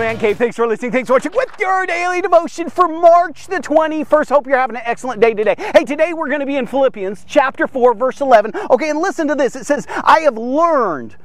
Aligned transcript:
Man 0.00 0.16
Cave. 0.16 0.38
Thanks 0.38 0.56
for 0.56 0.66
listening. 0.66 0.92
Thanks 0.92 1.08
for 1.08 1.12
watching 1.12 1.32
with 1.34 1.54
your 1.58 1.84
daily 1.84 2.22
devotion 2.22 2.70
for 2.70 2.88
March 2.88 3.48
the 3.48 3.56
21st. 3.56 4.30
Hope 4.30 4.46
you're 4.46 4.56
having 4.56 4.76
an 4.76 4.82
excellent 4.86 5.20
day 5.20 5.34
today. 5.34 5.54
Hey, 5.74 5.84
today 5.84 6.14
we're 6.14 6.28
going 6.28 6.40
to 6.40 6.46
be 6.46 6.56
in 6.56 6.66
Philippians 6.66 7.22
chapter 7.26 7.66
4, 7.66 7.92
verse 7.92 8.22
11. 8.22 8.52
Okay, 8.70 8.88
and 8.88 8.98
listen 8.98 9.28
to 9.28 9.34
this. 9.34 9.54
It 9.54 9.66
says, 9.66 9.86
I 10.02 10.20
have 10.20 10.38
learned. 10.38 11.16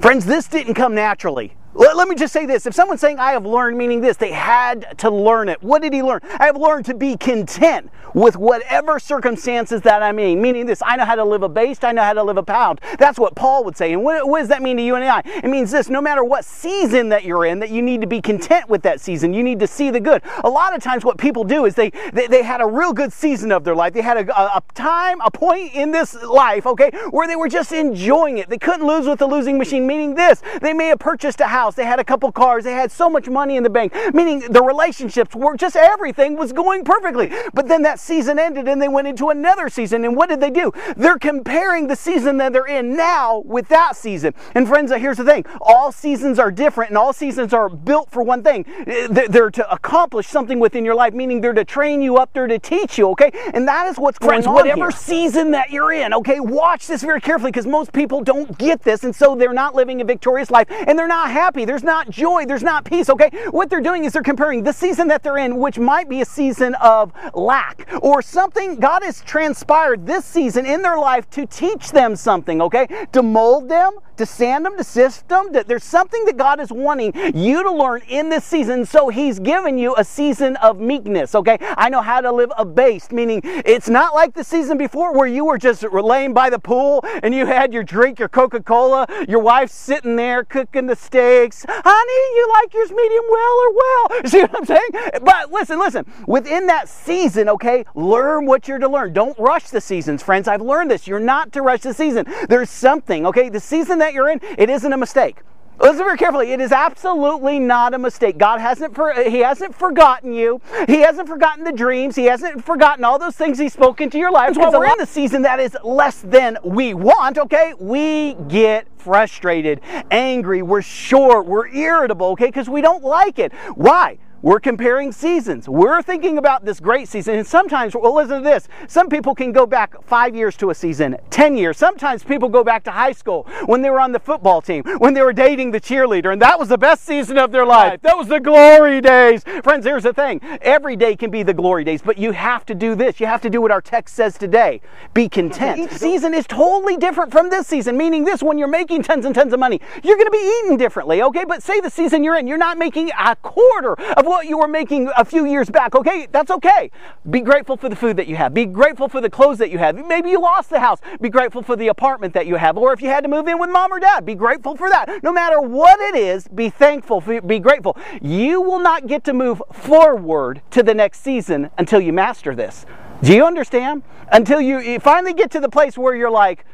Friends, 0.00 0.24
this 0.24 0.48
didn't 0.48 0.72
come 0.72 0.94
naturally. 0.94 1.52
Let, 1.74 1.96
let, 1.96 2.08
me 2.08 2.14
just 2.14 2.32
say 2.32 2.44
this. 2.44 2.66
If 2.66 2.74
someone's 2.74 3.00
saying, 3.00 3.18
I 3.18 3.32
have 3.32 3.46
learned, 3.46 3.78
meaning 3.78 4.00
this, 4.00 4.18
they 4.18 4.32
had 4.32 4.98
to 4.98 5.10
learn 5.10 5.48
it. 5.48 5.62
What 5.62 5.80
did 5.80 5.92
he 5.92 6.02
learn? 6.02 6.20
I 6.38 6.46
have 6.46 6.56
learned 6.56 6.84
to 6.86 6.94
be 6.94 7.16
content 7.16 7.90
with 8.14 8.36
whatever 8.36 8.98
circumstances 8.98 9.80
that 9.82 10.02
I'm 10.02 10.18
in. 10.18 10.42
Meaning 10.42 10.66
this, 10.66 10.82
I 10.84 10.96
know 10.96 11.06
how 11.06 11.14
to 11.14 11.24
live 11.24 11.42
a 11.42 11.48
based, 11.48 11.82
I 11.82 11.92
know 11.92 12.02
how 12.02 12.12
to 12.12 12.22
live 12.22 12.36
a 12.36 12.42
pound. 12.42 12.80
That's 12.98 13.18
what 13.18 13.34
Paul 13.34 13.64
would 13.64 13.76
say. 13.76 13.94
And 13.94 14.04
what, 14.04 14.28
what 14.28 14.40
does 14.40 14.48
that 14.48 14.60
mean 14.60 14.76
to 14.76 14.82
you 14.82 14.96
and 14.96 15.04
I? 15.04 15.22
It 15.24 15.48
means 15.48 15.70
this 15.70 15.88
no 15.88 16.02
matter 16.02 16.22
what 16.22 16.44
season 16.44 17.08
that 17.08 17.24
you're 17.24 17.46
in, 17.46 17.58
that 17.60 17.70
you 17.70 17.80
need 17.80 18.02
to 18.02 18.06
be 18.06 18.20
content 18.20 18.68
with 18.68 18.82
that 18.82 19.00
season. 19.00 19.32
You 19.32 19.42
need 19.42 19.60
to 19.60 19.66
see 19.66 19.90
the 19.90 20.00
good. 20.00 20.22
A 20.44 20.50
lot 20.50 20.74
of 20.74 20.82
times, 20.82 21.04
what 21.04 21.16
people 21.16 21.44
do 21.44 21.64
is 21.64 21.74
they, 21.74 21.90
they, 22.12 22.26
they 22.26 22.42
had 22.42 22.60
a 22.60 22.66
real 22.66 22.92
good 22.92 23.12
season 23.12 23.50
of 23.50 23.64
their 23.64 23.74
life. 23.74 23.94
They 23.94 24.02
had 24.02 24.28
a, 24.28 24.38
a, 24.38 24.58
a 24.58 24.62
time, 24.74 25.20
a 25.22 25.30
point 25.30 25.74
in 25.74 25.90
this 25.90 26.14
life, 26.22 26.66
okay, 26.66 26.90
where 27.10 27.26
they 27.26 27.36
were 27.36 27.48
just 27.48 27.72
enjoying 27.72 28.38
it. 28.38 28.48
They 28.48 28.58
couldn't 28.58 28.86
lose 28.86 29.06
with 29.06 29.18
the 29.18 29.26
losing 29.26 29.56
machine, 29.56 29.86
meaning 29.86 30.14
this, 30.14 30.42
they 30.60 30.74
may 30.74 30.88
have 30.88 30.98
purchased 30.98 31.40
a 31.40 31.46
house 31.46 31.61
house, 31.62 31.76
they 31.76 31.84
had 31.84 32.00
a 32.00 32.04
couple 32.04 32.30
cars, 32.32 32.64
they 32.64 32.72
had 32.72 32.90
so 32.90 33.08
much 33.08 33.28
money 33.28 33.56
in 33.56 33.62
the 33.62 33.70
bank, 33.70 33.94
meaning 34.12 34.40
the 34.50 34.62
relationships 34.62 35.34
were 35.34 35.56
just 35.56 35.76
everything 35.76 36.36
was 36.36 36.52
going 36.52 36.84
perfectly. 36.84 37.30
But 37.54 37.68
then 37.68 37.82
that 37.82 38.00
season 38.00 38.38
ended 38.38 38.66
and 38.66 38.82
they 38.82 38.88
went 38.88 39.06
into 39.06 39.28
another 39.30 39.68
season. 39.68 40.04
And 40.04 40.16
what 40.16 40.28
did 40.28 40.40
they 40.40 40.50
do? 40.50 40.72
They're 40.96 41.18
comparing 41.18 41.86
the 41.86 41.94
season 41.94 42.38
that 42.38 42.52
they're 42.52 42.66
in 42.66 42.96
now 42.96 43.42
with 43.44 43.68
that 43.68 43.94
season. 43.96 44.34
And 44.56 44.66
friends, 44.66 44.90
uh, 44.90 44.98
here's 44.98 45.18
the 45.18 45.24
thing 45.24 45.44
all 45.60 45.92
seasons 45.92 46.38
are 46.40 46.50
different 46.50 46.90
and 46.90 46.98
all 46.98 47.12
seasons 47.12 47.52
are 47.54 47.68
built 47.68 48.10
for 48.10 48.22
one 48.24 48.42
thing. 48.42 48.66
Uh, 48.68 49.26
they're 49.28 49.50
to 49.50 49.72
accomplish 49.72 50.26
something 50.26 50.58
within 50.58 50.84
your 50.84 50.96
life, 50.96 51.14
meaning 51.14 51.40
they're 51.40 51.52
to 51.52 51.64
train 51.64 52.02
you 52.02 52.16
up, 52.16 52.32
they're 52.32 52.48
to 52.48 52.58
teach 52.58 52.98
you, 52.98 53.08
okay? 53.10 53.30
And 53.54 53.68
that 53.68 53.86
is 53.86 53.98
what's 53.98 54.18
friends, 54.18 54.46
going 54.46 54.58
on. 54.58 54.62
Whatever 54.64 54.90
here. 54.90 54.98
season 54.98 55.52
that 55.52 55.70
you're 55.70 55.92
in, 55.92 56.12
okay, 56.14 56.40
watch 56.40 56.88
this 56.88 57.02
very 57.02 57.20
carefully 57.20 57.52
because 57.52 57.66
most 57.66 57.92
people 57.92 58.20
don't 58.22 58.58
get 58.58 58.82
this. 58.82 59.04
And 59.04 59.14
so 59.14 59.36
they're 59.36 59.52
not 59.52 59.76
living 59.76 60.00
a 60.00 60.04
victorious 60.04 60.50
life 60.50 60.66
and 60.70 60.98
they're 60.98 61.06
not 61.06 61.30
happy 61.30 61.51
happy. 61.52 61.66
There's 61.66 61.82
not 61.82 62.08
joy. 62.08 62.46
There's 62.46 62.62
not 62.62 62.82
peace. 62.86 63.10
Okay. 63.10 63.28
What 63.50 63.68
they're 63.68 63.82
doing 63.82 64.04
is 64.04 64.14
they're 64.14 64.22
comparing 64.22 64.62
the 64.62 64.72
season 64.72 65.08
that 65.08 65.22
they're 65.22 65.36
in, 65.36 65.58
which 65.58 65.78
might 65.78 66.08
be 66.08 66.22
a 66.22 66.24
season 66.24 66.74
of 66.76 67.12
lack 67.34 67.86
or 68.00 68.22
something 68.22 68.76
God 68.76 69.02
has 69.02 69.20
transpired 69.20 70.06
this 70.06 70.24
season 70.24 70.64
in 70.64 70.80
their 70.80 70.96
life 70.96 71.28
to 71.30 71.44
teach 71.44 71.90
them 71.90 72.16
something. 72.16 72.62
Okay. 72.62 73.06
To 73.12 73.22
mold 73.22 73.68
them, 73.68 73.92
to 74.16 74.24
sand 74.24 74.64
them, 74.64 74.78
to 74.78 74.84
sift 74.84 75.28
them. 75.28 75.52
There's 75.52 75.84
something 75.84 76.24
that 76.24 76.38
God 76.38 76.58
is 76.58 76.72
wanting 76.72 77.12
you 77.34 77.62
to 77.62 77.70
learn 77.70 78.00
in 78.08 78.30
this 78.30 78.46
season. 78.46 78.86
So 78.86 79.10
He's 79.10 79.38
given 79.38 79.76
you 79.76 79.94
a 79.96 80.04
season 80.04 80.56
of 80.56 80.80
meekness. 80.80 81.34
Okay. 81.34 81.58
I 81.60 81.90
know 81.90 82.00
how 82.00 82.22
to 82.22 82.32
live 82.32 82.50
abased, 82.56 83.12
meaning 83.12 83.42
it's 83.44 83.90
not 83.90 84.14
like 84.14 84.32
the 84.32 84.44
season 84.44 84.78
before 84.78 85.12
where 85.12 85.26
you 85.26 85.44
were 85.44 85.58
just 85.58 85.82
laying 85.82 86.32
by 86.32 86.48
the 86.48 86.58
pool 86.58 87.04
and 87.22 87.34
you 87.34 87.44
had 87.44 87.74
your 87.74 87.82
drink, 87.82 88.18
your 88.18 88.30
Coca 88.30 88.62
Cola, 88.62 89.06
your 89.28 89.40
wife 89.40 89.70
sitting 89.70 90.16
there 90.16 90.44
cooking 90.44 90.86
the 90.86 90.96
steak 90.96 91.41
Honey, 91.50 92.36
you 92.36 92.48
like 92.52 92.72
yours 92.74 92.90
medium 92.90 93.24
well 93.28 93.60
or 93.60 93.72
well? 93.74 94.08
See 94.26 94.40
what 94.42 94.56
I'm 94.56 94.64
saying? 94.64 94.88
But 95.22 95.52
listen, 95.52 95.78
listen. 95.78 96.04
Within 96.26 96.66
that 96.66 96.88
season, 96.88 97.48
okay, 97.48 97.84
learn 97.94 98.46
what 98.46 98.68
you're 98.68 98.78
to 98.78 98.88
learn. 98.88 99.12
Don't 99.12 99.38
rush 99.38 99.70
the 99.70 99.80
seasons, 99.80 100.22
friends. 100.22 100.48
I've 100.48 100.62
learned 100.62 100.90
this. 100.90 101.06
You're 101.06 101.20
not 101.20 101.52
to 101.52 101.62
rush 101.62 101.80
the 101.80 101.94
season. 101.94 102.26
There's 102.48 102.70
something, 102.70 103.26
okay? 103.26 103.48
The 103.48 103.60
season 103.60 103.98
that 103.98 104.12
you're 104.12 104.30
in, 104.30 104.40
it 104.58 104.70
isn't 104.70 104.92
a 104.92 104.96
mistake. 104.98 105.38
Listen 105.82 106.04
very 106.04 106.16
carefully. 106.16 106.52
It 106.52 106.60
is 106.60 106.70
absolutely 106.70 107.58
not 107.58 107.92
a 107.92 107.98
mistake. 107.98 108.38
God 108.38 108.60
hasn't 108.60 108.94
for, 108.94 109.12
He 109.12 109.40
hasn't 109.40 109.74
forgotten 109.74 110.32
you. 110.32 110.60
He 110.86 111.00
hasn't 111.00 111.28
forgotten 111.28 111.64
the 111.64 111.72
dreams. 111.72 112.14
He 112.14 112.26
hasn't 112.26 112.64
forgotten 112.64 113.04
all 113.04 113.18
those 113.18 113.34
things 113.34 113.58
He's 113.58 113.72
spoken 113.72 114.08
to 114.10 114.18
your 114.18 114.30
life. 114.30 114.56
While 114.56 114.70
we're 114.72 114.86
in 114.86 114.98
the 114.98 115.06
season 115.06 115.42
that 115.42 115.58
is 115.58 115.76
less 115.82 116.20
than 116.22 116.56
we 116.62 116.94
want, 116.94 117.36
okay, 117.36 117.74
we 117.80 118.34
get 118.46 118.86
frustrated, 118.96 119.80
angry, 120.12 120.62
we're 120.62 120.82
short, 120.82 121.46
we're 121.46 121.66
irritable, 121.68 122.28
okay, 122.28 122.46
because 122.46 122.68
we 122.70 122.80
don't 122.80 123.02
like 123.02 123.40
it. 123.40 123.52
Why? 123.74 124.18
We're 124.42 124.58
comparing 124.58 125.12
seasons. 125.12 125.68
We're 125.68 126.02
thinking 126.02 126.36
about 126.36 126.64
this 126.64 126.80
great 126.80 127.06
season. 127.06 127.36
And 127.36 127.46
sometimes, 127.46 127.94
well, 127.94 128.12
listen 128.12 128.42
to 128.42 128.42
this. 128.42 128.66
Some 128.88 129.08
people 129.08 129.36
can 129.36 129.52
go 129.52 129.66
back 129.66 130.02
five 130.02 130.34
years 130.34 130.56
to 130.56 130.70
a 130.70 130.74
season, 130.74 131.16
10 131.30 131.56
years. 131.56 131.76
Sometimes 131.78 132.24
people 132.24 132.48
go 132.48 132.64
back 132.64 132.82
to 132.84 132.90
high 132.90 133.12
school 133.12 133.46
when 133.66 133.82
they 133.82 133.90
were 133.90 134.00
on 134.00 134.10
the 134.10 134.18
football 134.18 134.60
team, 134.60 134.82
when 134.98 135.14
they 135.14 135.22
were 135.22 135.32
dating 135.32 135.70
the 135.70 135.80
cheerleader, 135.80 136.32
and 136.32 136.42
that 136.42 136.58
was 136.58 136.68
the 136.68 136.76
best 136.76 137.04
season 137.04 137.38
of 137.38 137.52
their 137.52 137.64
life. 137.64 138.02
That 138.02 138.16
was 138.16 138.26
the 138.26 138.40
glory 138.40 139.00
days. 139.00 139.44
Friends, 139.62 139.86
here's 139.86 140.02
the 140.02 140.12
thing 140.12 140.40
every 140.60 140.96
day 140.96 141.14
can 141.14 141.30
be 141.30 141.44
the 141.44 141.54
glory 141.54 141.84
days, 141.84 142.02
but 142.02 142.18
you 142.18 142.32
have 142.32 142.66
to 142.66 142.74
do 142.74 142.96
this. 142.96 143.20
You 143.20 143.26
have 143.26 143.42
to 143.42 143.50
do 143.50 143.60
what 143.60 143.70
our 143.70 143.80
text 143.80 144.16
says 144.16 144.36
today 144.36 144.80
be 145.14 145.28
content. 145.28 145.78
Each 145.78 145.92
season 145.92 146.34
is 146.34 146.48
totally 146.48 146.96
different 146.96 147.30
from 147.30 147.48
this 147.48 147.68
season, 147.68 147.96
meaning 147.96 148.24
this 148.24 148.42
when 148.42 148.58
you're 148.58 148.66
making 148.66 149.04
tons 149.04 149.24
and 149.24 149.36
tons 149.36 149.52
of 149.52 149.60
money, 149.60 149.80
you're 150.02 150.16
going 150.16 150.26
to 150.26 150.32
be 150.32 150.62
eating 150.64 150.76
differently, 150.78 151.22
okay? 151.22 151.44
But 151.44 151.62
say 151.62 151.78
the 151.78 151.90
season 151.90 152.24
you're 152.24 152.36
in, 152.36 152.48
you're 152.48 152.58
not 152.58 152.76
making 152.76 153.12
a 153.16 153.36
quarter 153.36 153.92
of 153.92 154.26
what 154.32 154.46
you 154.46 154.56
were 154.56 154.66
making 154.66 155.10
a 155.14 155.24
few 155.26 155.44
years 155.44 155.68
back. 155.68 155.94
Okay, 155.94 156.26
that's 156.32 156.50
okay. 156.50 156.90
Be 157.28 157.42
grateful 157.42 157.76
for 157.76 157.90
the 157.90 157.94
food 157.94 158.16
that 158.16 158.26
you 158.26 158.36
have. 158.36 158.54
Be 158.54 158.64
grateful 158.64 159.06
for 159.06 159.20
the 159.20 159.28
clothes 159.28 159.58
that 159.58 159.70
you 159.70 159.76
have. 159.76 159.94
Maybe 160.06 160.30
you 160.30 160.40
lost 160.40 160.70
the 160.70 160.80
house. 160.80 161.00
Be 161.20 161.28
grateful 161.28 161.62
for 161.62 161.76
the 161.76 161.88
apartment 161.88 162.32
that 162.32 162.46
you 162.46 162.56
have. 162.56 162.78
Or 162.78 162.94
if 162.94 163.02
you 163.02 163.08
had 163.08 163.24
to 163.24 163.28
move 163.28 163.46
in 163.46 163.58
with 163.58 163.68
mom 163.68 163.92
or 163.92 164.00
dad, 164.00 164.24
be 164.24 164.34
grateful 164.34 164.74
for 164.74 164.88
that. 164.88 165.22
No 165.22 165.32
matter 165.32 165.60
what 165.60 166.00
it 166.00 166.16
is, 166.16 166.48
be 166.48 166.70
thankful, 166.70 167.20
be 167.20 167.58
grateful. 167.58 167.94
You 168.22 168.62
will 168.62 168.80
not 168.80 169.06
get 169.06 169.22
to 169.24 169.34
move 169.34 169.62
forward 169.70 170.62
to 170.70 170.82
the 170.82 170.94
next 170.94 171.20
season 171.20 171.68
until 171.76 172.00
you 172.00 172.14
master 172.14 172.54
this. 172.54 172.86
Do 173.22 173.34
you 173.34 173.44
understand? 173.44 174.02
Until 174.32 174.62
you 174.62 174.98
finally 174.98 175.34
get 175.34 175.50
to 175.50 175.60
the 175.60 175.68
place 175.68 175.98
where 175.98 176.16
you're 176.16 176.30
like, 176.30 176.64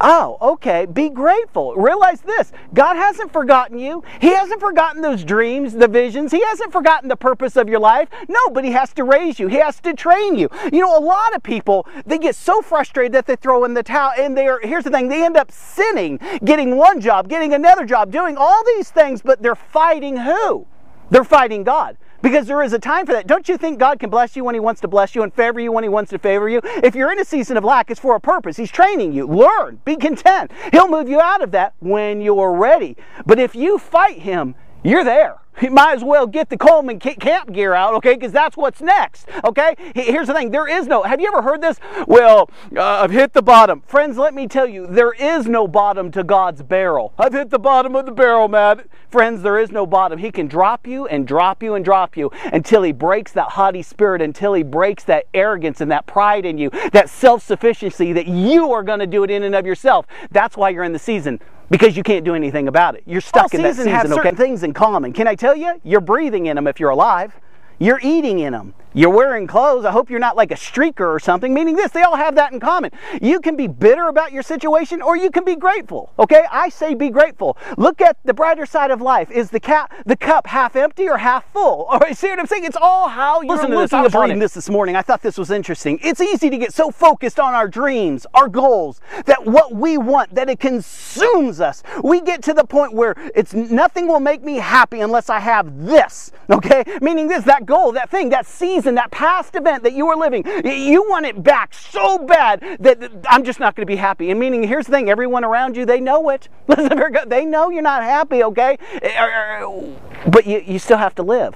Oh, 0.00 0.36
okay. 0.40 0.86
Be 0.86 1.08
grateful. 1.08 1.74
Realize 1.76 2.20
this 2.22 2.52
God 2.74 2.96
hasn't 2.96 3.32
forgotten 3.32 3.78
you. 3.78 4.02
He 4.20 4.28
hasn't 4.28 4.60
forgotten 4.60 5.00
those 5.00 5.22
dreams, 5.22 5.74
the 5.74 5.86
visions. 5.86 6.32
He 6.32 6.42
hasn't 6.44 6.72
forgotten 6.72 7.08
the 7.08 7.16
purpose 7.16 7.56
of 7.56 7.68
your 7.68 7.78
life. 7.78 8.08
No, 8.28 8.50
but 8.50 8.64
He 8.64 8.72
has 8.72 8.92
to 8.94 9.04
raise 9.04 9.38
you, 9.38 9.48
He 9.48 9.56
has 9.56 9.80
to 9.80 9.94
train 9.94 10.36
you. 10.36 10.48
You 10.72 10.80
know, 10.80 10.98
a 10.98 11.00
lot 11.00 11.34
of 11.34 11.42
people, 11.42 11.86
they 12.04 12.18
get 12.18 12.34
so 12.34 12.62
frustrated 12.62 13.12
that 13.12 13.26
they 13.26 13.36
throw 13.36 13.64
in 13.64 13.74
the 13.74 13.82
towel. 13.82 14.12
And 14.18 14.36
they're, 14.36 14.60
here's 14.60 14.84
the 14.84 14.90
thing 14.90 15.08
they 15.08 15.24
end 15.24 15.36
up 15.36 15.52
sinning, 15.52 16.18
getting 16.44 16.76
one 16.76 17.00
job, 17.00 17.28
getting 17.28 17.54
another 17.54 17.84
job, 17.84 18.10
doing 18.10 18.36
all 18.36 18.64
these 18.64 18.90
things, 18.90 19.22
but 19.22 19.42
they're 19.42 19.54
fighting 19.54 20.16
who? 20.16 20.66
They're 21.10 21.24
fighting 21.24 21.62
God. 21.62 21.96
Because 22.22 22.46
there 22.46 22.62
is 22.62 22.72
a 22.72 22.78
time 22.78 23.04
for 23.04 23.12
that. 23.12 23.26
Don't 23.26 23.48
you 23.48 23.58
think 23.58 23.78
God 23.78 23.98
can 23.98 24.08
bless 24.08 24.36
you 24.36 24.44
when 24.44 24.54
He 24.54 24.60
wants 24.60 24.80
to 24.82 24.88
bless 24.88 25.14
you 25.14 25.22
and 25.22 25.34
favor 25.34 25.60
you 25.60 25.72
when 25.72 25.84
He 25.84 25.90
wants 25.90 26.10
to 26.10 26.18
favor 26.18 26.48
you? 26.48 26.60
If 26.64 26.94
you're 26.94 27.12
in 27.12 27.18
a 27.18 27.24
season 27.24 27.56
of 27.56 27.64
lack, 27.64 27.90
it's 27.90 28.00
for 28.00 28.14
a 28.14 28.20
purpose. 28.20 28.56
He's 28.56 28.70
training 28.70 29.12
you. 29.12 29.26
Learn. 29.26 29.80
Be 29.84 29.96
content. 29.96 30.52
He'll 30.70 30.88
move 30.88 31.08
you 31.08 31.20
out 31.20 31.42
of 31.42 31.50
that 31.50 31.74
when 31.80 32.20
you're 32.20 32.52
ready. 32.56 32.96
But 33.26 33.38
if 33.38 33.54
you 33.54 33.76
fight 33.76 34.20
Him, 34.20 34.54
you're 34.82 35.04
there. 35.04 35.41
You 35.60 35.70
might 35.70 35.94
as 35.94 36.02
well 36.02 36.26
get 36.26 36.48
the 36.48 36.56
Coleman 36.56 36.98
camp 36.98 37.52
gear 37.52 37.74
out, 37.74 37.94
okay? 37.94 38.14
Because 38.14 38.32
that's 38.32 38.56
what's 38.56 38.80
next, 38.80 39.28
okay? 39.44 39.74
Here's 39.94 40.26
the 40.26 40.34
thing 40.34 40.50
there 40.50 40.66
is 40.66 40.86
no, 40.86 41.02
have 41.02 41.20
you 41.20 41.28
ever 41.28 41.42
heard 41.42 41.60
this? 41.60 41.78
Well, 42.06 42.50
uh, 42.74 42.82
I've 42.82 43.10
hit 43.10 43.32
the 43.32 43.42
bottom. 43.42 43.82
Friends, 43.86 44.16
let 44.16 44.34
me 44.34 44.48
tell 44.48 44.66
you, 44.66 44.86
there 44.86 45.12
is 45.12 45.46
no 45.46 45.68
bottom 45.68 46.10
to 46.12 46.24
God's 46.24 46.62
barrel. 46.62 47.12
I've 47.18 47.32
hit 47.32 47.50
the 47.50 47.58
bottom 47.58 47.94
of 47.94 48.06
the 48.06 48.12
barrel, 48.12 48.48
man. 48.48 48.84
Friends, 49.08 49.42
there 49.42 49.58
is 49.58 49.70
no 49.70 49.86
bottom. 49.86 50.18
He 50.18 50.32
can 50.32 50.48
drop 50.48 50.86
you 50.86 51.06
and 51.06 51.26
drop 51.26 51.62
you 51.62 51.74
and 51.74 51.84
drop 51.84 52.16
you 52.16 52.30
until 52.52 52.82
He 52.82 52.92
breaks 52.92 53.32
that 53.32 53.50
haughty 53.50 53.82
spirit, 53.82 54.22
until 54.22 54.54
He 54.54 54.62
breaks 54.62 55.04
that 55.04 55.26
arrogance 55.34 55.80
and 55.80 55.90
that 55.90 56.06
pride 56.06 56.46
in 56.46 56.56
you, 56.56 56.70
that 56.92 57.10
self 57.10 57.42
sufficiency 57.42 58.12
that 58.14 58.26
you 58.26 58.72
are 58.72 58.82
going 58.82 59.00
to 59.00 59.06
do 59.06 59.22
it 59.22 59.30
in 59.30 59.42
and 59.42 59.54
of 59.54 59.66
yourself. 59.66 60.06
That's 60.30 60.56
why 60.56 60.70
you're 60.70 60.84
in 60.84 60.92
the 60.92 60.98
season 60.98 61.40
because 61.72 61.96
you 61.96 62.02
can't 62.02 62.22
do 62.22 62.34
anything 62.34 62.68
about 62.68 62.94
it. 62.94 63.02
You're 63.06 63.22
stuck 63.22 63.54
All 63.54 63.58
in 63.58 63.62
that 63.62 63.76
season. 63.76 63.90
Have 63.90 64.08
certain 64.08 64.36
things 64.36 64.62
in 64.62 64.74
common. 64.74 65.14
Can 65.14 65.26
I 65.26 65.34
tell 65.34 65.56
you? 65.56 65.80
You're 65.82 66.02
breathing 66.02 66.46
in 66.46 66.56
them 66.56 66.66
if 66.66 66.78
you're 66.78 66.90
alive. 66.90 67.32
You're 67.78 67.98
eating 68.02 68.40
in 68.40 68.52
them. 68.52 68.74
You're 68.94 69.10
wearing 69.10 69.46
clothes. 69.46 69.84
I 69.84 69.90
hope 69.90 70.10
you're 70.10 70.20
not 70.20 70.36
like 70.36 70.50
a 70.50 70.56
streaker 70.56 71.08
or 71.08 71.18
something, 71.18 71.54
meaning 71.54 71.76
this, 71.76 71.92
they 71.92 72.02
all 72.02 72.16
have 72.16 72.34
that 72.34 72.52
in 72.52 72.60
common. 72.60 72.90
You 73.20 73.40
can 73.40 73.56
be 73.56 73.66
bitter 73.66 74.08
about 74.08 74.32
your 74.32 74.42
situation 74.42 75.00
or 75.00 75.16
you 75.16 75.30
can 75.30 75.44
be 75.44 75.56
grateful. 75.56 76.12
Okay? 76.18 76.44
I 76.50 76.68
say 76.68 76.94
be 76.94 77.10
grateful. 77.10 77.56
Look 77.78 78.00
at 78.00 78.18
the 78.24 78.34
brighter 78.34 78.66
side 78.66 78.90
of 78.90 79.00
life. 79.00 79.30
Is 79.30 79.50
the 79.50 79.60
cap 79.60 79.92
the 80.04 80.16
cup 80.16 80.46
half 80.46 80.76
empty 80.76 81.08
or 81.08 81.18
half 81.18 81.50
full? 81.52 81.84
All 81.92 81.98
right, 81.98 82.16
see 82.16 82.28
what 82.28 82.38
I'm 82.38 82.46
saying? 82.46 82.64
It's 82.64 82.76
all 82.80 83.08
how 83.08 83.40
you're 83.42 83.56
Listen 83.56 83.70
to 83.70 83.78
this. 83.78 83.92
I 83.92 84.02
was 84.02 84.14
reading 84.14 84.38
this 84.38 84.54
this 84.54 84.68
morning. 84.68 84.96
I 84.96 85.02
thought 85.02 85.22
this 85.22 85.38
was 85.38 85.50
interesting. 85.50 85.98
It's 86.02 86.20
easy 86.20 86.50
to 86.50 86.58
get 86.58 86.72
so 86.72 86.90
focused 86.90 87.40
on 87.40 87.54
our 87.54 87.68
dreams, 87.68 88.26
our 88.34 88.48
goals, 88.48 89.00
that 89.26 89.44
what 89.46 89.74
we 89.74 89.98
want, 89.98 90.34
that 90.34 90.48
it 90.48 90.60
consumes 90.60 91.60
us. 91.60 91.82
We 92.02 92.20
get 92.20 92.42
to 92.44 92.54
the 92.54 92.64
point 92.64 92.94
where 92.94 93.14
it's 93.34 93.54
nothing 93.54 94.06
will 94.06 94.20
make 94.20 94.42
me 94.42 94.56
happy 94.56 95.00
unless 95.00 95.30
I 95.30 95.40
have 95.40 95.86
this. 95.86 96.32
Okay? 96.50 96.84
Meaning 97.00 97.28
this, 97.28 97.44
that 97.44 97.66
goal, 97.66 97.92
that 97.92 98.10
thing, 98.10 98.30
that 98.30 98.46
season 98.46 98.81
season, 98.82 98.94
that 98.96 99.10
past 99.10 99.54
event 99.54 99.82
that 99.84 99.92
you 99.92 100.06
were 100.06 100.16
living, 100.16 100.44
you 100.64 101.08
want 101.08 101.26
it 101.26 101.42
back 101.42 101.72
so 101.74 102.18
bad 102.18 102.60
that 102.80 103.10
I'm 103.28 103.44
just 103.44 103.60
not 103.60 103.76
going 103.76 103.86
to 103.86 103.90
be 103.90 103.96
happy. 103.96 104.30
And 104.30 104.40
meaning, 104.40 104.64
here's 104.64 104.86
the 104.86 104.92
thing 104.92 105.08
everyone 105.08 105.44
around 105.44 105.76
you, 105.76 105.86
they 105.86 106.00
know 106.00 106.28
it. 106.30 106.48
Listen, 106.68 107.00
they 107.26 107.44
know 107.44 107.70
you're 107.70 107.82
not 107.82 108.02
happy, 108.02 108.42
okay? 108.44 108.78
Er, 109.02 109.08
er, 109.08 109.64
er, 109.64 110.30
but 110.30 110.46
you, 110.46 110.62
you 110.66 110.78
still 110.78 110.98
have 110.98 111.14
to 111.16 111.22
live. 111.22 111.54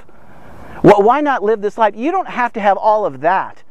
Well, 0.83 1.03
why 1.03 1.21
not 1.21 1.43
live 1.43 1.63
this 1.63 1.79
life? 1.79 1.97
You 1.97 2.13
don't 2.13 2.29
have 2.29 2.53
to 2.55 2.61
have 2.61 2.77
all 2.77 3.07
of 3.07 3.21
that 3.21 3.63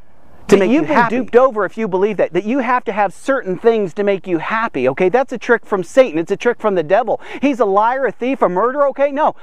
to 0.48 0.58
make 0.58 0.70
You've 0.70 0.84
you 0.84 0.88
been 0.88 0.98
happy. 0.98 1.18
duped 1.18 1.36
over 1.36 1.66
if 1.66 1.78
you 1.78 1.88
believe 1.88 2.18
that. 2.18 2.34
That 2.34 2.44
you 2.44 2.60
have 2.60 2.84
to 2.86 2.92
have 2.92 3.14
certain 3.14 3.58
things 3.58 3.94
to 3.96 4.04
make 4.04 4.28
you 4.28 4.40
happy. 4.40 4.90
Okay, 4.90 5.10
that's 5.10 5.32
a 5.32 5.38
trick 5.38 5.66
from 5.66 5.84
Satan. 5.84 6.20
It's 6.20 6.32
a 6.32 6.38
trick 6.38 6.60
from 6.60 6.76
the 6.76 6.84
devil. 6.84 7.22
He's 7.42 7.60
a 7.60 7.66
liar, 7.66 8.06
a 8.06 8.12
thief, 8.12 8.42
a 8.42 8.50
murderer. 8.50 8.88
Okay, 8.90 9.12
no. 9.12 9.36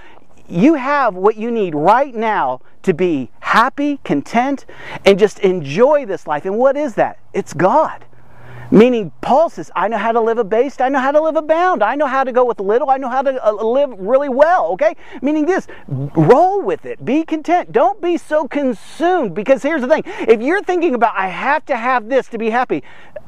You 0.49 0.75
have 0.75 1.15
what 1.15 1.37
you 1.37 1.51
need 1.51 1.75
right 1.75 2.15
now 2.15 2.61
to 2.83 2.93
be 2.93 3.31
happy, 3.53 3.99
content, 4.03 4.65
and 5.05 5.19
just 5.19 5.39
enjoy 5.41 6.07
this 6.07 6.27
life. 6.27 6.47
And 6.47 6.57
what 6.57 6.75
is 6.75 6.95
that? 6.95 7.19
It's 7.35 7.53
God. 7.53 8.03
Meaning, 8.71 9.13
Paul 9.21 9.51
says, 9.51 9.71
I 9.77 9.89
know 9.89 9.99
how 9.99 10.13
to 10.13 10.21
live 10.23 10.39
abased, 10.39 10.81
I 10.81 10.89
know 10.89 10.99
how 10.99 11.11
to 11.11 11.21
live 11.21 11.37
abound, 11.37 11.83
I 11.83 11.95
know 11.95 12.07
how 12.07 12.25
to 12.25 12.33
go 12.33 12.47
with 12.47 12.59
little, 12.59 12.89
I 12.89 12.97
know 12.97 13.11
how 13.11 13.21
to 13.21 13.47
uh, 13.47 13.53
live 13.53 13.91
really 13.99 14.31
well, 14.31 14.69
okay? 14.73 14.97
Meaning 15.21 15.45
this, 15.45 15.67
roll 15.87 16.63
with 16.63 16.87
it, 16.87 17.05
be 17.05 17.25
content, 17.25 17.73
don't 17.73 18.01
be 18.01 18.17
so 18.17 18.49
consumed. 18.49 19.35
Because 19.35 19.63
here's 19.63 19.83
the 19.83 19.89
thing 19.89 20.05
if 20.07 20.41
you're 20.41 20.63
thinking 20.63 20.95
about, 20.95 21.13
I 21.15 21.29
have 21.29 21.67
to 21.67 21.77
have 21.77 22.09
this 22.09 22.29
to 22.29 22.39
be 22.39 22.49
happy, 22.49 22.83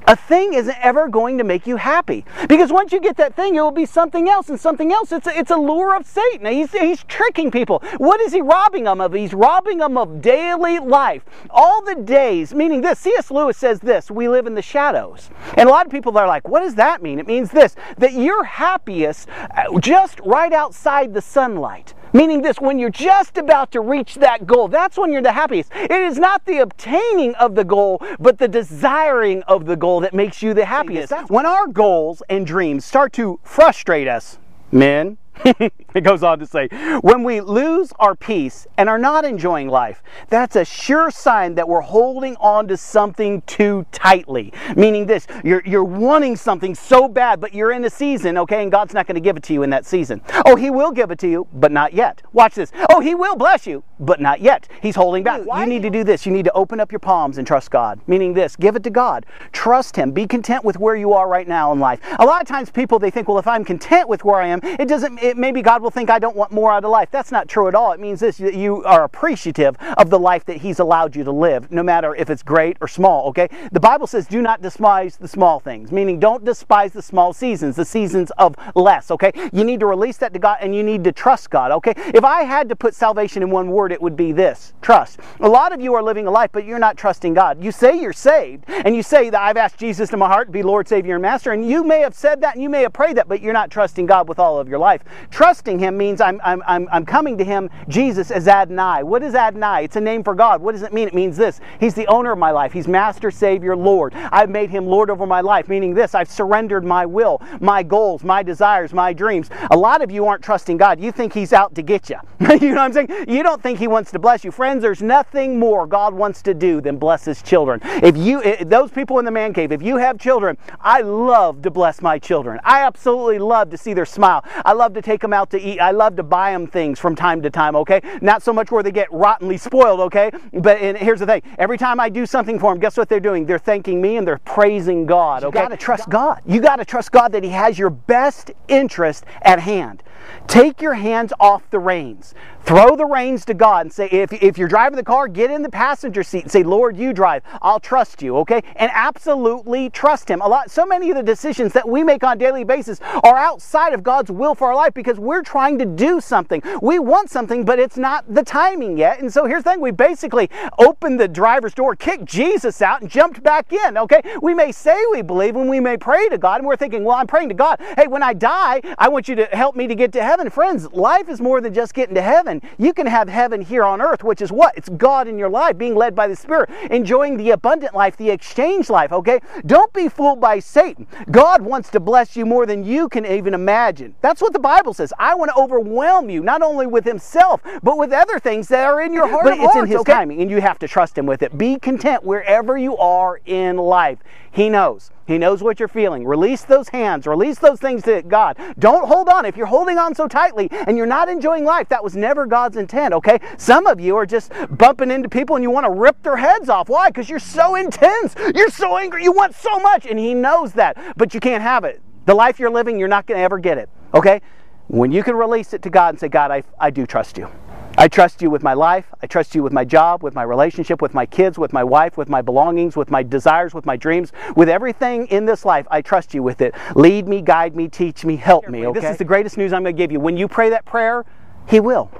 a 0.06 0.16
thing 0.16 0.54
isn't 0.54 0.76
ever 0.84 1.08
going 1.08 1.38
to 1.38 1.44
make 1.44 1.66
you 1.66 1.76
happy. 1.76 2.24
Because 2.48 2.70
once 2.70 2.92
you 2.92 3.00
get 3.00 3.16
that 3.16 3.34
thing, 3.34 3.54
it 3.54 3.60
will 3.60 3.70
be 3.70 3.86
something 3.86 4.28
else 4.28 4.48
and 4.48 4.60
something 4.60 4.92
else. 4.92 5.12
It's 5.12 5.26
a, 5.26 5.38
it's 5.38 5.50
a 5.50 5.56
lure 5.56 5.96
of 5.96 6.06
Satan. 6.06 6.46
He's, 6.46 6.72
he's 6.72 7.02
tricking 7.04 7.50
people. 7.50 7.82
What 7.96 8.20
is 8.20 8.32
he 8.32 8.42
robbing 8.42 8.84
them 8.84 9.00
of? 9.00 9.12
He's 9.12 9.34
robbing 9.34 9.78
them 9.78 9.96
of 9.96 10.20
daily 10.20 10.78
life. 10.78 11.24
All 11.50 11.82
the 11.82 11.94
days, 11.94 12.54
meaning 12.54 12.80
this, 12.80 12.98
C.S. 12.98 13.30
Lewis 13.30 13.56
says 13.56 13.80
this 13.80 14.10
we 14.10 14.28
live 14.28 14.46
in 14.46 14.54
the 14.54 14.62
shadows. 14.62 15.30
And 15.56 15.68
a 15.68 15.72
lot 15.72 15.86
of 15.86 15.92
people 15.92 16.16
are 16.18 16.26
like, 16.26 16.48
what 16.48 16.60
does 16.60 16.74
that 16.76 17.02
mean? 17.02 17.18
It 17.18 17.26
means 17.26 17.50
this 17.50 17.76
that 17.98 18.12
you're 18.12 18.44
happiest 18.44 19.28
uh, 19.28 19.78
just 19.80 20.20
right 20.20 20.52
outside 20.52 21.14
the 21.14 21.22
sunlight. 21.22 21.94
Meaning 22.14 22.42
this, 22.42 22.60
when 22.60 22.78
you're 22.78 22.90
just 22.90 23.36
about 23.38 23.72
to 23.72 23.80
reach 23.80 24.14
that 24.14 24.46
goal, 24.46 24.68
that's 24.68 24.96
when 24.96 25.12
you're 25.12 25.20
the 25.20 25.32
happiest. 25.32 25.72
It 25.74 25.90
is 25.90 26.16
not 26.16 26.44
the 26.44 26.58
obtaining 26.58 27.34
of 27.34 27.56
the 27.56 27.64
goal, 27.64 28.00
but 28.20 28.38
the 28.38 28.46
desiring 28.46 29.42
of 29.42 29.66
the 29.66 29.74
goal 29.74 29.98
that 29.98 30.14
makes 30.14 30.40
you 30.40 30.54
the 30.54 30.64
happiest. 30.64 31.12
When 31.26 31.44
our 31.44 31.66
goals 31.66 32.22
and 32.30 32.46
dreams 32.46 32.84
start 32.84 33.12
to 33.14 33.40
frustrate 33.42 34.06
us, 34.06 34.38
men, 34.70 35.18
it 35.44 36.02
goes 36.02 36.22
on 36.22 36.38
to 36.38 36.46
say, 36.46 36.68
when 37.00 37.22
we 37.22 37.40
lose 37.40 37.92
our 37.98 38.14
peace 38.14 38.66
and 38.76 38.88
are 38.88 38.98
not 38.98 39.24
enjoying 39.24 39.68
life, 39.68 40.02
that's 40.28 40.56
a 40.56 40.64
sure 40.64 41.10
sign 41.10 41.54
that 41.54 41.68
we're 41.68 41.80
holding 41.80 42.36
on 42.36 42.68
to 42.68 42.76
something 42.76 43.42
too 43.42 43.84
tightly. 43.92 44.52
Meaning 44.76 45.06
this, 45.06 45.26
you're, 45.42 45.62
you're 45.64 45.84
wanting 45.84 46.36
something 46.36 46.74
so 46.74 47.08
bad, 47.08 47.40
but 47.40 47.54
you're 47.54 47.72
in 47.72 47.84
a 47.84 47.90
season, 47.90 48.38
okay, 48.38 48.62
and 48.62 48.70
God's 48.70 48.94
not 48.94 49.06
going 49.06 49.16
to 49.16 49.20
give 49.20 49.36
it 49.36 49.42
to 49.44 49.52
you 49.52 49.62
in 49.62 49.70
that 49.70 49.86
season. 49.86 50.20
Oh, 50.46 50.56
He 50.56 50.70
will 50.70 50.92
give 50.92 51.10
it 51.10 51.18
to 51.20 51.28
you, 51.28 51.46
but 51.52 51.72
not 51.72 51.92
yet. 51.92 52.22
Watch 52.32 52.54
this. 52.54 52.72
Oh, 52.90 53.00
He 53.00 53.14
will 53.14 53.36
bless 53.36 53.66
you, 53.66 53.82
but 54.00 54.20
not 54.20 54.40
yet. 54.40 54.68
He's 54.82 54.96
holding 54.96 55.24
back. 55.24 55.40
you 55.40 55.66
need 55.66 55.82
to 55.82 55.90
do 55.90 56.04
this. 56.04 56.26
You 56.26 56.32
need 56.32 56.44
to 56.44 56.52
open 56.52 56.80
up 56.80 56.92
your 56.92 56.98
palms 57.00 57.38
and 57.38 57.46
trust 57.46 57.70
God. 57.70 58.00
Meaning 58.06 58.34
this, 58.34 58.56
give 58.56 58.76
it 58.76 58.82
to 58.84 58.90
God. 58.90 59.26
Trust 59.52 59.96
Him. 59.96 60.12
Be 60.12 60.26
content 60.26 60.64
with 60.64 60.78
where 60.78 60.96
you 60.96 61.12
are 61.12 61.28
right 61.28 61.48
now 61.48 61.72
in 61.72 61.80
life. 61.80 62.00
A 62.18 62.24
lot 62.24 62.40
of 62.40 62.48
times 62.48 62.70
people, 62.70 62.98
they 62.98 63.10
think, 63.10 63.28
well, 63.28 63.38
if 63.38 63.46
I'm 63.46 63.64
content 63.64 64.08
with 64.08 64.24
where 64.24 64.40
I 64.40 64.46
am, 64.48 64.60
it 64.62 64.88
doesn't, 64.88 65.18
it, 65.24 65.36
maybe 65.36 65.62
God 65.62 65.82
will 65.82 65.90
think 65.90 66.10
I 66.10 66.18
don't 66.18 66.36
want 66.36 66.52
more 66.52 66.72
out 66.72 66.84
of 66.84 66.90
life. 66.90 67.10
That's 67.10 67.32
not 67.32 67.48
true 67.48 67.66
at 67.68 67.74
all. 67.74 67.92
It 67.92 68.00
means 68.00 68.20
this 68.20 68.36
that 68.38 68.54
you 68.54 68.84
are 68.84 69.04
appreciative 69.04 69.76
of 69.96 70.10
the 70.10 70.18
life 70.18 70.44
that 70.44 70.58
He's 70.58 70.78
allowed 70.78 71.16
you 71.16 71.24
to 71.24 71.32
live, 71.32 71.72
no 71.72 71.82
matter 71.82 72.14
if 72.14 72.30
it's 72.30 72.42
great 72.42 72.76
or 72.80 72.88
small, 72.88 73.28
okay? 73.28 73.48
The 73.72 73.80
Bible 73.80 74.06
says, 74.06 74.26
do 74.26 74.42
not 74.42 74.60
despise 74.60 75.16
the 75.16 75.28
small 75.28 75.60
things, 75.60 75.90
meaning 75.90 76.20
don't 76.20 76.44
despise 76.44 76.92
the 76.92 77.02
small 77.02 77.32
seasons, 77.32 77.76
the 77.76 77.84
seasons 77.84 78.30
of 78.38 78.54
less, 78.74 79.10
okay? 79.10 79.32
You 79.52 79.64
need 79.64 79.80
to 79.80 79.86
release 79.86 80.18
that 80.18 80.32
to 80.34 80.38
God 80.38 80.58
and 80.60 80.74
you 80.74 80.82
need 80.82 81.04
to 81.04 81.12
trust 81.12 81.50
God, 81.50 81.70
okay? 81.72 81.94
If 81.96 82.24
I 82.24 82.42
had 82.42 82.68
to 82.68 82.76
put 82.76 82.94
salvation 82.94 83.42
in 83.42 83.50
one 83.50 83.70
word, 83.70 83.92
it 83.92 84.02
would 84.02 84.16
be 84.16 84.32
this 84.32 84.74
trust. 84.82 85.20
A 85.40 85.48
lot 85.48 85.72
of 85.72 85.80
you 85.80 85.94
are 85.94 86.02
living 86.02 86.26
a 86.26 86.30
life, 86.30 86.50
but 86.52 86.64
you're 86.64 86.78
not 86.78 86.96
trusting 86.96 87.34
God. 87.34 87.62
You 87.62 87.72
say 87.72 88.00
you're 88.00 88.12
saved, 88.12 88.64
and 88.68 88.94
you 88.94 89.02
say 89.02 89.30
that 89.30 89.40
I've 89.40 89.56
asked 89.56 89.78
Jesus 89.78 90.10
to 90.10 90.16
my 90.16 90.28
heart 90.28 90.48
to 90.48 90.52
be 90.52 90.62
Lord, 90.62 90.86
Savior, 90.86 91.14
and 91.14 91.22
Master, 91.22 91.52
and 91.52 91.68
you 91.68 91.82
may 91.82 92.00
have 92.00 92.14
said 92.14 92.40
that 92.42 92.54
and 92.54 92.62
you 92.62 92.68
may 92.68 92.82
have 92.82 92.92
prayed 92.92 93.16
that, 93.16 93.28
but 93.28 93.40
you're 93.40 93.52
not 93.52 93.70
trusting 93.70 94.06
God 94.06 94.28
with 94.28 94.38
all 94.38 94.58
of 94.58 94.68
your 94.68 94.78
life. 94.78 95.02
Trusting 95.30 95.78
Him 95.78 95.96
means 95.96 96.20
I'm, 96.20 96.40
I'm, 96.44 96.62
I'm, 96.66 96.88
I'm 96.92 97.04
coming 97.04 97.38
to 97.38 97.44
Him, 97.44 97.70
Jesus, 97.88 98.30
as 98.30 98.48
Adonai. 98.48 99.02
What 99.02 99.22
is 99.22 99.34
Adonai? 99.34 99.84
It's 99.84 99.96
a 99.96 100.00
name 100.00 100.22
for 100.22 100.34
God. 100.34 100.60
What 100.60 100.72
does 100.72 100.82
it 100.82 100.92
mean? 100.92 101.08
It 101.08 101.14
means 101.14 101.36
this 101.36 101.60
He's 101.80 101.94
the 101.94 102.06
owner 102.06 102.32
of 102.32 102.38
my 102.38 102.50
life, 102.50 102.72
He's 102.72 102.88
Master, 102.88 103.30
Savior, 103.30 103.76
Lord. 103.76 104.14
I've 104.14 104.50
made 104.50 104.70
Him 104.70 104.86
Lord 104.86 105.10
over 105.10 105.26
my 105.26 105.40
life, 105.40 105.68
meaning 105.68 105.94
this 105.94 106.14
I've 106.14 106.30
surrendered 106.30 106.84
my 106.84 107.06
will, 107.06 107.40
my 107.60 107.82
goals, 107.82 108.24
my 108.24 108.42
desires, 108.42 108.92
my 108.92 109.12
dreams. 109.12 109.50
A 109.70 109.76
lot 109.76 110.02
of 110.02 110.10
you 110.10 110.26
aren't 110.26 110.42
trusting 110.42 110.76
God. 110.76 111.00
You 111.00 111.12
think 111.12 111.32
He's 111.32 111.52
out 111.52 111.74
to 111.74 111.82
get 111.82 112.10
you. 112.10 112.16
you 112.40 112.74
know 112.74 112.74
what 112.74 112.78
I'm 112.78 112.92
saying? 112.92 113.26
You 113.28 113.42
don't 113.42 113.62
think 113.62 113.78
He 113.78 113.86
wants 113.86 114.10
to 114.12 114.18
bless 114.18 114.44
you. 114.44 114.50
Friends, 114.50 114.82
there's 114.82 115.02
nothing 115.02 115.58
more 115.58 115.86
God 115.86 116.14
wants 116.14 116.42
to 116.42 116.54
do 116.54 116.80
than 116.80 116.96
bless 116.96 117.24
His 117.24 117.42
children. 117.42 117.80
If 117.82 118.16
you, 118.16 118.42
if 118.42 118.68
those 118.68 118.90
people 118.90 119.18
in 119.18 119.24
the 119.24 119.30
man 119.30 119.52
cave, 119.52 119.72
if 119.72 119.82
you 119.82 119.96
have 119.96 120.18
children, 120.18 120.56
I 120.80 121.00
love 121.00 121.62
to 121.62 121.70
bless 121.70 122.02
my 122.02 122.18
children. 122.18 122.60
I 122.64 122.82
absolutely 122.82 123.38
love 123.38 123.70
to 123.70 123.78
see 123.78 123.94
their 123.94 124.06
smile. 124.06 124.44
I 124.64 124.72
love 124.72 124.94
to 124.94 125.02
take 125.04 125.20
them 125.20 125.32
out 125.32 125.50
to 125.50 125.60
eat. 125.60 125.78
I 125.78 125.90
love 125.90 126.16
to 126.16 126.22
buy 126.22 126.52
them 126.52 126.66
things 126.66 126.98
from 126.98 127.14
time 127.14 127.42
to 127.42 127.50
time, 127.50 127.76
okay? 127.76 128.00
Not 128.20 128.42
so 128.42 128.52
much 128.52 128.70
where 128.70 128.82
they 128.82 128.90
get 128.90 129.12
rottenly 129.12 129.56
spoiled, 129.56 130.00
okay? 130.00 130.30
But 130.52 130.78
and 130.78 130.96
here's 130.96 131.20
the 131.20 131.26
thing 131.26 131.42
every 131.58 131.78
time 131.78 132.00
I 132.00 132.08
do 132.08 132.26
something 132.26 132.58
for 132.58 132.72
them, 132.72 132.80
guess 132.80 132.96
what 132.96 133.08
they're 133.08 133.20
doing? 133.20 133.46
They're 133.46 133.58
thanking 133.58 134.00
me 134.00 134.16
and 134.16 134.26
they're 134.26 134.38
praising 134.38 135.06
God, 135.06 135.44
okay? 135.44 135.58
You 135.58 135.64
gotta 135.64 135.76
trust 135.76 136.08
God. 136.08 136.42
You 136.46 136.60
gotta 136.60 136.84
trust 136.84 137.12
God 137.12 137.32
that 137.32 137.44
He 137.44 137.50
has 137.50 137.78
your 137.78 137.90
best 137.90 138.50
interest 138.68 139.24
at 139.42 139.60
hand. 139.60 140.02
Take 140.46 140.80
your 140.80 140.94
hands 140.94 141.32
off 141.38 141.68
the 141.70 141.78
reins. 141.78 142.34
Throw 142.64 142.96
the 142.96 143.04
reins 143.04 143.44
to 143.44 143.52
God 143.52 143.82
and 143.82 143.92
say, 143.92 144.08
if, 144.10 144.32
if 144.32 144.56
you're 144.56 144.68
driving 144.68 144.96
the 144.96 145.04
car, 145.04 145.28
get 145.28 145.50
in 145.50 145.60
the 145.60 145.68
passenger 145.68 146.22
seat 146.22 146.44
and 146.44 146.50
say, 146.50 146.62
Lord, 146.62 146.96
you 146.96 147.12
drive. 147.12 147.42
I'll 147.60 147.78
trust 147.78 148.22
you, 148.22 148.38
okay? 148.38 148.62
And 148.76 148.90
absolutely 148.94 149.90
trust 149.90 150.30
Him. 150.30 150.40
A 150.40 150.48
lot, 150.48 150.70
so 150.70 150.86
many 150.86 151.10
of 151.10 151.16
the 151.16 151.22
decisions 151.22 151.74
that 151.74 151.86
we 151.86 152.02
make 152.02 152.24
on 152.24 152.36
a 152.36 152.40
daily 152.40 152.64
basis 152.64 153.00
are 153.22 153.36
outside 153.36 153.92
of 153.92 154.02
God's 154.02 154.30
will 154.30 154.54
for 154.54 154.68
our 154.68 154.74
life 154.74 154.94
because 154.94 155.18
we're 155.18 155.42
trying 155.42 155.78
to 155.78 155.84
do 155.84 156.22
something. 156.22 156.62
We 156.80 156.98
want 156.98 157.28
something, 157.28 157.66
but 157.66 157.78
it's 157.78 157.98
not 157.98 158.24
the 158.32 158.42
timing 158.42 158.96
yet. 158.96 159.20
And 159.20 159.30
so 159.30 159.44
here's 159.44 159.62
the 159.62 159.72
thing 159.72 159.80
we 159.80 159.90
basically 159.90 160.48
opened 160.78 161.20
the 161.20 161.28
driver's 161.28 161.74
door, 161.74 161.94
kicked 161.94 162.24
Jesus 162.24 162.80
out, 162.80 163.02
and 163.02 163.10
jumped 163.10 163.42
back 163.42 163.74
in, 163.74 163.98
okay? 163.98 164.22
We 164.40 164.54
may 164.54 164.72
say 164.72 164.98
we 165.12 165.20
believe 165.20 165.54
and 165.56 165.68
we 165.68 165.80
may 165.80 165.98
pray 165.98 166.30
to 166.30 166.38
God, 166.38 166.60
and 166.60 166.66
we're 166.66 166.76
thinking, 166.76 167.04
well, 167.04 167.16
I'm 167.16 167.26
praying 167.26 167.50
to 167.50 167.54
God. 167.54 167.78
Hey, 167.94 168.06
when 168.06 168.22
I 168.22 168.32
die, 168.32 168.80
I 168.96 169.10
want 169.10 169.28
you 169.28 169.34
to 169.34 169.44
help 169.46 169.76
me 169.76 169.86
to 169.86 169.94
get 169.94 170.12
to 170.12 170.22
heaven. 170.22 170.48
Friends, 170.48 170.90
life 170.92 171.28
is 171.28 171.42
more 171.42 171.60
than 171.60 171.74
just 171.74 171.92
getting 171.92 172.14
to 172.14 172.22
heaven. 172.60 172.76
You 172.78 172.92
can 172.92 173.06
have 173.06 173.28
heaven 173.28 173.60
here 173.60 173.84
on 173.84 174.00
earth, 174.00 174.24
which 174.24 174.40
is 174.40 174.52
what? 174.52 174.76
It's 174.76 174.88
God 174.88 175.28
in 175.28 175.38
your 175.38 175.48
life, 175.48 175.78
being 175.78 175.94
led 175.94 176.14
by 176.14 176.28
the 176.28 176.36
Spirit, 176.36 176.70
enjoying 176.90 177.36
the 177.36 177.50
abundant 177.50 177.94
life, 177.94 178.16
the 178.16 178.30
exchange 178.30 178.90
life, 178.90 179.12
okay? 179.12 179.40
Don't 179.66 179.92
be 179.92 180.08
fooled 180.08 180.40
by 180.40 180.58
Satan. 180.58 181.06
God 181.30 181.62
wants 181.62 181.90
to 181.90 182.00
bless 182.00 182.36
you 182.36 182.46
more 182.46 182.66
than 182.66 182.84
you 182.84 183.08
can 183.08 183.26
even 183.26 183.54
imagine. 183.54 184.14
That's 184.20 184.40
what 184.40 184.52
the 184.52 184.58
Bible 184.58 184.94
says. 184.94 185.12
I 185.18 185.34
want 185.34 185.50
to 185.50 185.60
overwhelm 185.60 186.30
you, 186.30 186.42
not 186.42 186.62
only 186.62 186.86
with 186.86 187.04
Himself, 187.04 187.60
but 187.82 187.98
with 187.98 188.12
other 188.12 188.38
things 188.38 188.68
that 188.68 188.84
are 188.86 189.00
in 189.00 189.12
your 189.12 189.28
heart. 189.28 189.44
But 189.44 189.54
it's 189.54 189.62
hearts, 189.62 189.76
in 189.76 189.86
His 189.86 190.00
okay? 190.00 190.12
timing, 190.12 190.40
and 190.42 190.50
you 190.50 190.60
have 190.60 190.78
to 190.80 190.88
trust 190.88 191.16
Him 191.18 191.26
with 191.26 191.42
it. 191.42 191.56
Be 191.56 191.78
content 191.78 192.24
wherever 192.24 192.76
you 192.76 192.96
are 192.96 193.40
in 193.46 193.76
life. 193.76 194.18
He 194.54 194.70
knows. 194.70 195.10
He 195.26 195.36
knows 195.36 195.64
what 195.64 195.80
you're 195.80 195.88
feeling. 195.88 196.24
Release 196.24 196.62
those 196.62 196.88
hands, 196.88 197.26
release 197.26 197.58
those 197.58 197.80
things 197.80 198.04
to 198.04 198.22
God. 198.22 198.56
Don't 198.78 199.08
hold 199.08 199.28
on. 199.28 199.44
If 199.44 199.56
you're 199.56 199.66
holding 199.66 199.98
on 199.98 200.14
so 200.14 200.28
tightly 200.28 200.68
and 200.70 200.96
you're 200.96 201.06
not 201.06 201.28
enjoying 201.28 201.64
life, 201.64 201.88
that 201.88 202.04
was 202.04 202.14
never 202.14 202.46
God's 202.46 202.76
intent, 202.76 203.14
okay? 203.14 203.40
Some 203.58 203.88
of 203.88 203.98
you 203.98 204.14
are 204.14 204.26
just 204.26 204.52
bumping 204.70 205.10
into 205.10 205.28
people 205.28 205.56
and 205.56 205.62
you 205.64 205.70
want 205.70 205.86
to 205.86 205.90
rip 205.90 206.22
their 206.22 206.36
heads 206.36 206.68
off. 206.68 206.88
Why? 206.88 207.08
Because 207.08 207.28
you're 207.28 207.40
so 207.40 207.74
intense. 207.74 208.36
You're 208.54 208.70
so 208.70 208.96
angry. 208.96 209.24
You 209.24 209.32
want 209.32 209.56
so 209.56 209.80
much. 209.80 210.06
And 210.06 210.20
He 210.20 210.34
knows 210.34 210.72
that, 210.74 210.96
but 211.16 211.34
you 211.34 211.40
can't 211.40 211.62
have 211.62 211.82
it. 211.82 212.00
The 212.26 212.34
life 212.34 212.60
you're 212.60 212.70
living, 212.70 212.96
you're 212.96 213.08
not 213.08 213.26
going 213.26 213.38
to 213.38 213.42
ever 213.42 213.58
get 213.58 213.76
it, 213.76 213.88
okay? 214.14 214.40
When 214.86 215.10
you 215.10 215.24
can 215.24 215.34
release 215.34 215.74
it 215.74 215.82
to 215.82 215.90
God 215.90 216.10
and 216.10 216.20
say, 216.20 216.28
God, 216.28 216.52
I, 216.52 216.62
I 216.78 216.90
do 216.90 217.06
trust 217.06 217.38
you. 217.38 217.50
I 217.96 218.08
trust 218.08 218.42
you 218.42 218.50
with 218.50 218.62
my 218.62 218.74
life. 218.74 219.06
I 219.22 219.26
trust 219.26 219.54
you 219.54 219.62
with 219.62 219.72
my 219.72 219.84
job, 219.84 220.22
with 220.22 220.34
my 220.34 220.42
relationship, 220.42 221.00
with 221.00 221.14
my 221.14 221.26
kids, 221.26 221.58
with 221.58 221.72
my 221.72 221.84
wife, 221.84 222.16
with 222.16 222.28
my 222.28 222.42
belongings, 222.42 222.96
with 222.96 223.10
my 223.10 223.22
desires, 223.22 223.72
with 223.72 223.86
my 223.86 223.96
dreams, 223.96 224.32
with 224.56 224.68
everything 224.68 225.26
in 225.28 225.44
this 225.46 225.64
life. 225.64 225.86
I 225.90 226.02
trust 226.02 226.34
you 226.34 226.42
with 226.42 226.60
it. 226.60 226.74
Lead 226.96 227.28
me, 227.28 227.40
guide 227.40 227.76
me, 227.76 227.88
teach 227.88 228.24
me, 228.24 228.36
help 228.36 228.68
me. 228.68 228.86
Okay? 228.86 229.00
This 229.00 229.10
is 229.10 229.16
the 229.18 229.24
greatest 229.24 229.56
news 229.56 229.72
I'm 229.72 229.82
going 229.82 229.94
to 229.94 230.02
give 230.02 230.10
you. 230.10 230.20
When 230.20 230.36
you 230.36 230.48
pray 230.48 230.70
that 230.70 230.84
prayer, 230.84 231.24
He 231.68 231.80
will. 231.80 232.10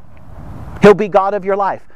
He'll 0.80 0.94
be 0.94 1.08
God 1.08 1.34
of 1.34 1.44
your 1.44 1.56
life. 1.56 1.86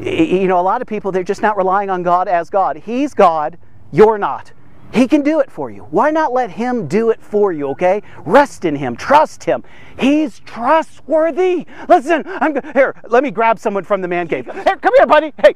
You 0.00 0.48
know, 0.48 0.58
a 0.58 0.62
lot 0.62 0.80
of 0.80 0.88
people, 0.88 1.12
they're 1.12 1.22
just 1.22 1.42
not 1.42 1.56
relying 1.56 1.90
on 1.90 2.02
God 2.02 2.26
as 2.26 2.50
God. 2.50 2.78
He's 2.78 3.14
God, 3.14 3.58
you're 3.92 4.18
not. 4.18 4.52
He 4.92 5.06
can 5.06 5.22
do 5.22 5.40
it 5.40 5.50
for 5.50 5.70
you. 5.70 5.82
Why 5.90 6.10
not 6.10 6.32
let 6.32 6.50
Him 6.50 6.88
do 6.88 7.10
it 7.10 7.22
for 7.22 7.52
you, 7.52 7.68
okay? 7.68 8.02
Rest 8.24 8.64
in 8.64 8.76
Him, 8.76 8.96
trust 8.96 9.44
Him. 9.44 9.62
He's 9.98 10.40
trustworthy. 10.40 11.66
Listen, 11.88 12.22
I'm 12.26 12.60
here, 12.72 12.94
let 13.08 13.22
me 13.22 13.30
grab 13.30 13.58
someone 13.58 13.84
from 13.84 14.00
the 14.00 14.08
man 14.08 14.26
cave. 14.28 14.46
Here, 14.46 14.76
come 14.76 14.92
here, 14.96 15.06
buddy. 15.06 15.32
Hey, 15.42 15.54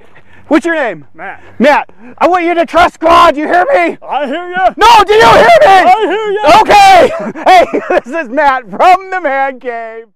what's 0.49 0.65
your 0.65 0.77
name? 0.77 1.07
Matt. 1.15 1.43
Matt, 1.59 1.91
I 2.19 2.29
want 2.29 2.45
you 2.45 2.55
to 2.55 2.67
trust 2.67 3.01
God. 3.01 3.37
You 3.37 3.47
hear 3.47 3.65
me? 3.65 3.99
I 4.03 4.27
hear 4.27 4.49
you. 4.49 4.75
No, 4.77 5.05
do 5.05 5.15
you 5.15 5.33
hear 5.33 5.59
me? 5.61 5.67
I 5.67 6.07
hear 6.07 6.31
you. 6.31 6.45
Okay. 6.61 7.11
Hey, 7.45 7.67
this 8.05 8.25
is 8.25 8.29
Matt 8.29 8.71
from 8.71 9.11
the 9.11 9.21
man 9.21 9.61
cave. 9.61 10.07